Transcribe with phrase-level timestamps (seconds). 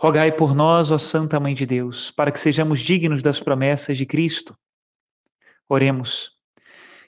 [0.00, 4.06] Rogai por nós, ó Santa Mãe de Deus, para que sejamos dignos das promessas de
[4.06, 4.56] Cristo.
[5.68, 6.30] Oremos.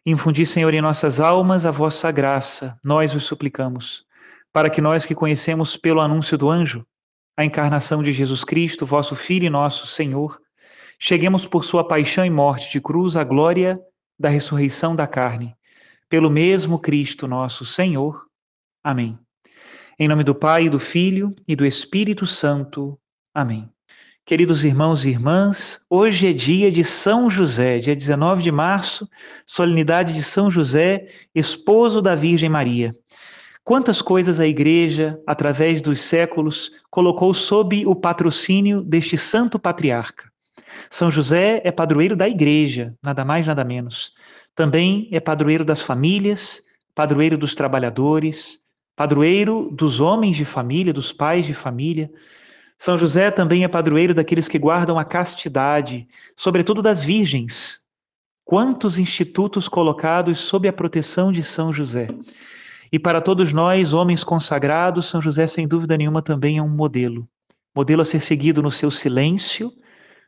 [0.05, 4.05] Infundi, Senhor, em nossas almas a vossa graça, nós os suplicamos,
[4.53, 6.85] para que nós que conhecemos pelo anúncio do anjo
[7.37, 10.41] a encarnação de Jesus Cristo, vosso Filho e nosso Senhor,
[10.99, 13.81] cheguemos por sua paixão e morte de cruz à glória
[14.19, 15.55] da ressurreição da carne,
[16.09, 18.27] pelo mesmo Cristo nosso Senhor.
[18.83, 19.17] Amém.
[20.03, 22.99] Em nome do Pai, do Filho e do Espírito Santo.
[23.35, 23.69] Amém.
[24.25, 29.07] Queridos irmãos e irmãs, hoje é dia de São José, dia 19 de março,
[29.45, 32.93] solenidade de São José, esposo da Virgem Maria.
[33.63, 40.33] Quantas coisas a Igreja, através dos séculos, colocou sob o patrocínio deste santo patriarca.
[40.89, 44.15] São José é padroeiro da Igreja, nada mais, nada menos.
[44.55, 46.63] Também é padroeiro das famílias,
[46.95, 48.61] padroeiro dos trabalhadores,
[49.01, 52.13] padroeiro dos homens de família, dos pais de família.
[52.79, 56.07] São José também é padroeiro daqueles que guardam a castidade,
[56.37, 57.81] sobretudo das virgens.
[58.45, 62.09] Quantos institutos colocados sob a proteção de São José.
[62.93, 67.27] E para todos nós, homens consagrados, São José, sem dúvida nenhuma, também é um modelo.
[67.75, 69.73] Modelo a ser seguido no seu silêncio,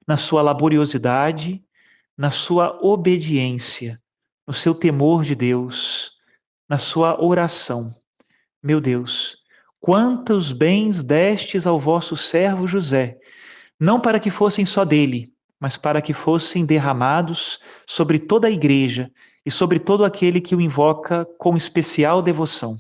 [0.09, 1.63] na sua laboriosidade,
[2.17, 4.01] na sua obediência,
[4.47, 6.13] no seu temor de Deus,
[6.67, 7.95] na sua oração.
[8.63, 9.39] Meu Deus,
[9.81, 13.19] quantos bens destes ao vosso servo José,
[13.79, 19.11] não para que fossem só dele, mas para que fossem derramados sobre toda a igreja
[19.45, 22.79] e sobre todo aquele que o invoca com especial devoção.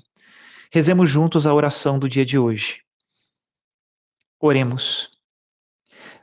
[0.71, 2.83] Rezemos juntos a oração do dia de hoje.
[4.41, 5.11] Oremos.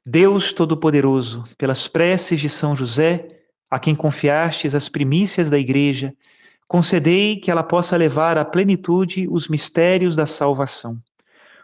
[0.05, 3.27] Deus Todo-Poderoso, pelas preces de São José,
[3.69, 6.13] a quem confiastes as primícias da igreja,
[6.69, 11.01] concedei que ela possa levar à plenitude os mistérios da salvação.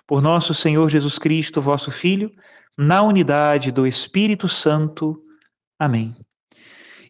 [0.08, 2.32] Por nosso Senhor Jesus Cristo, vosso Filho,
[2.76, 5.16] na unidade do Espírito Santo.
[5.80, 6.16] Amém.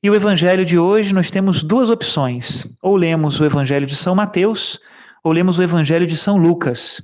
[0.03, 2.67] E o evangelho de hoje nós temos duas opções.
[2.83, 4.77] Ou lemos o evangelho de São Mateus,
[5.23, 7.01] ou lemos o evangelho de São Lucas.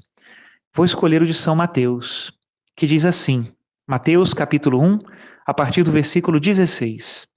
[0.75, 2.33] Vou escolher o de São Mateus,
[2.75, 3.47] que diz assim:
[3.87, 4.99] Mateus capítulo 1,
[5.47, 7.27] a partir do versículo 16.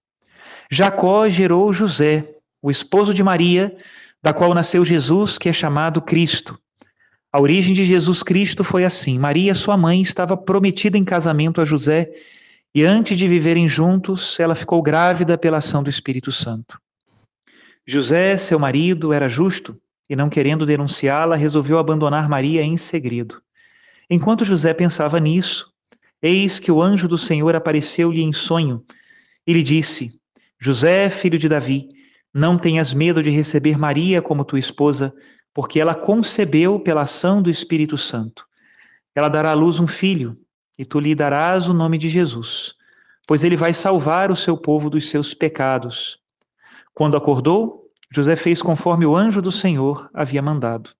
[0.70, 2.33] Jacó gerou José,
[2.64, 3.76] o esposo de Maria,
[4.22, 6.58] da qual nasceu Jesus, que é chamado Cristo.
[7.30, 11.64] A origem de Jesus Cristo foi assim: Maria, sua mãe, estava prometida em casamento a
[11.66, 12.10] José,
[12.74, 16.80] e antes de viverem juntos, ela ficou grávida pela ação do Espírito Santo.
[17.86, 23.42] José, seu marido, era justo e, não querendo denunciá-la, resolveu abandonar Maria em segredo.
[24.08, 25.70] Enquanto José pensava nisso,
[26.22, 28.82] eis que o anjo do Senhor apareceu-lhe em sonho
[29.46, 30.18] e lhe disse:
[30.58, 31.90] José, filho de Davi,
[32.34, 35.14] não tenhas medo de receber Maria como tua esposa,
[35.54, 38.44] porque ela concebeu pela ação do Espírito Santo.
[39.14, 40.36] Ela dará à luz um filho,
[40.76, 42.74] e tu lhe darás o nome de Jesus,
[43.24, 46.18] pois ele vai salvar o seu povo dos seus pecados.
[46.92, 50.90] Quando acordou, José fez conforme o anjo do Senhor havia mandado.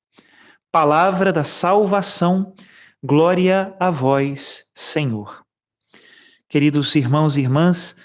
[0.71, 2.55] Palavra da salvação,
[3.03, 5.45] glória a vós, Senhor.
[6.49, 7.97] Queridos irmãos e irmãs,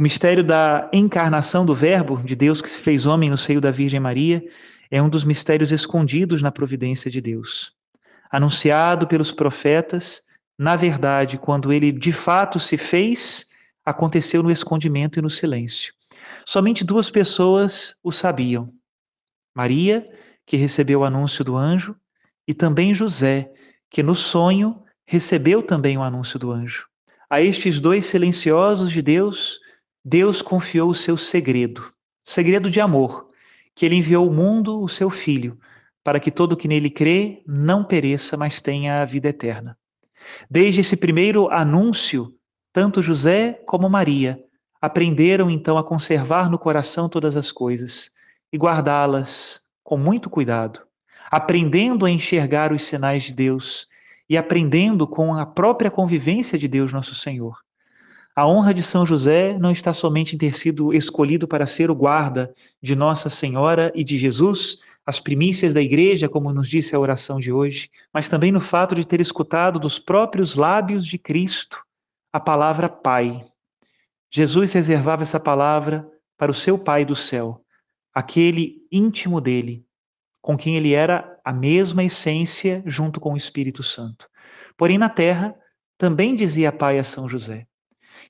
[0.00, 3.70] o mistério da encarnação do Verbo de Deus que se fez homem no seio da
[3.70, 4.42] Virgem Maria
[4.90, 7.74] é um dos mistérios escondidos na providência de Deus.
[8.30, 10.22] Anunciado pelos profetas,
[10.58, 13.44] na verdade, quando ele de fato se fez,
[13.84, 15.92] aconteceu no escondimento e no silêncio.
[16.46, 18.72] Somente duas pessoas o sabiam:
[19.54, 20.08] Maria,
[20.46, 21.94] que recebeu o anúncio do anjo,
[22.48, 23.52] e também José,
[23.90, 26.86] que no sonho recebeu também o anúncio do anjo.
[27.28, 29.60] A estes dois silenciosos de Deus,
[30.04, 31.92] Deus confiou o seu segredo,
[32.24, 33.28] segredo de amor,
[33.74, 35.58] que ele enviou ao mundo o seu filho,
[36.02, 39.76] para que todo que nele crê não pereça, mas tenha a vida eterna.
[40.50, 42.34] Desde esse primeiro anúncio,
[42.72, 44.42] tanto José como Maria
[44.80, 48.10] aprenderam então a conservar no coração todas as coisas
[48.50, 50.80] e guardá-las com muito cuidado,
[51.30, 53.86] aprendendo a enxergar os sinais de Deus
[54.28, 57.58] e aprendendo com a própria convivência de Deus nosso Senhor.
[58.40, 61.94] A honra de São José não está somente em ter sido escolhido para ser o
[61.94, 62.50] guarda
[62.82, 67.38] de Nossa Senhora e de Jesus, as primícias da igreja, como nos disse a oração
[67.38, 71.84] de hoje, mas também no fato de ter escutado dos próprios lábios de Cristo
[72.32, 73.44] a palavra Pai.
[74.30, 77.62] Jesus reservava essa palavra para o seu Pai do céu,
[78.14, 79.84] aquele íntimo dele,
[80.40, 84.26] com quem ele era a mesma essência junto com o Espírito Santo.
[84.78, 85.54] Porém, na terra,
[85.98, 87.66] também dizia Pai a São José.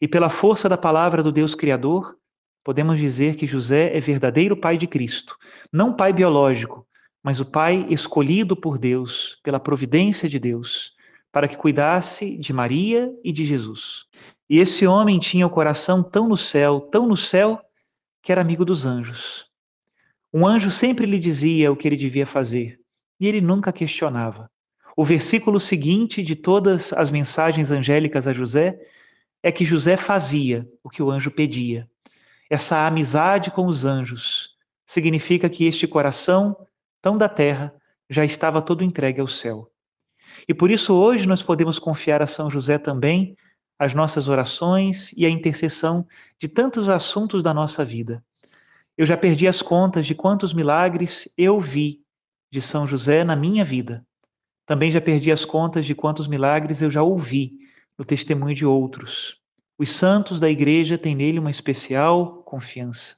[0.01, 2.17] E pela força da palavra do Deus Criador,
[2.65, 5.37] podemos dizer que José é verdadeiro pai de Cristo,
[5.73, 6.87] não pai biológico,
[7.23, 10.95] mas o pai escolhido por Deus, pela providência de Deus,
[11.31, 14.07] para que cuidasse de Maria e de Jesus.
[14.49, 17.61] E esse homem tinha o coração tão no céu, tão no céu,
[18.23, 19.47] que era amigo dos anjos.
[20.33, 22.81] Um anjo sempre lhe dizia o que ele devia fazer,
[23.19, 24.51] e ele nunca questionava.
[24.97, 28.79] O versículo seguinte de todas as mensagens angélicas a José
[29.43, 31.89] é que José fazia o que o anjo pedia.
[32.49, 34.57] Essa amizade com os anjos
[34.87, 36.57] significa que este coração,
[37.01, 37.73] tão da terra,
[38.09, 39.71] já estava todo entregue ao céu.
[40.49, 43.37] E por isso hoje nós podemos confiar a São José também
[43.81, 46.07] as nossas orações e a intercessão
[46.39, 48.23] de tantos assuntos da nossa vida.
[48.95, 52.03] Eu já perdi as contas de quantos milagres eu vi
[52.53, 54.07] de São José na minha vida.
[54.67, 57.55] Também já perdi as contas de quantos milagres eu já ouvi
[58.01, 59.37] no testemunho de outros.
[59.79, 63.17] Os santos da igreja têm nele uma especial confiança.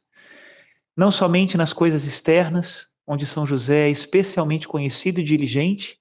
[0.96, 5.96] Não somente nas coisas externas, onde São José é especialmente conhecido e diligente,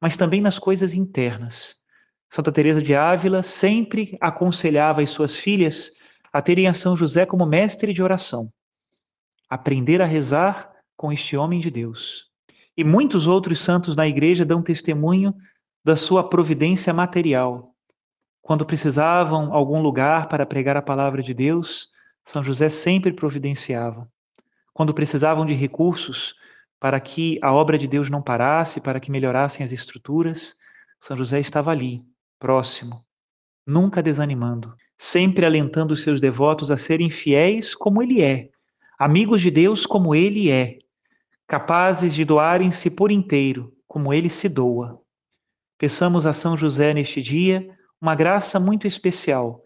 [0.00, 1.78] mas também nas coisas internas.
[2.28, 5.90] Santa Teresa de Ávila sempre aconselhava as suas filhas
[6.32, 8.48] a terem a São José como mestre de oração.
[9.48, 12.26] Aprender a rezar com este homem de Deus.
[12.76, 15.34] E muitos outros santos na igreja dão testemunho
[15.84, 17.69] da sua providência material,
[18.42, 21.88] quando precisavam algum lugar para pregar a palavra de Deus,
[22.24, 24.10] São José sempre providenciava.
[24.72, 26.34] Quando precisavam de recursos
[26.78, 30.56] para que a obra de Deus não parasse, para que melhorassem as estruturas,
[30.98, 32.02] São José estava ali,
[32.38, 33.04] próximo,
[33.66, 38.48] nunca desanimando, sempre alentando os seus devotos a serem fiéis como ele é,
[38.98, 40.78] amigos de Deus como ele é,
[41.46, 45.00] capazes de doarem-se por inteiro, como ele se doa.
[45.76, 47.68] Peçamos a São José neste dia
[48.00, 49.62] uma graça muito especial.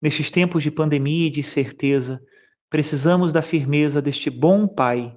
[0.00, 2.20] Nestes tempos de pandemia e de certeza,
[2.68, 5.16] precisamos da firmeza deste bom Pai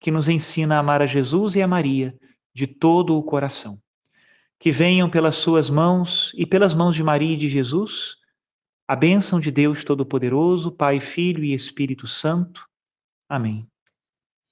[0.00, 2.14] que nos ensina a amar a Jesus e a Maria
[2.54, 3.78] de todo o coração.
[4.58, 8.16] Que venham pelas suas mãos e pelas mãos de Maria e de Jesus
[8.86, 12.66] a bênção de Deus Todo-Poderoso, Pai, Filho e Espírito Santo.
[13.28, 13.66] Amém.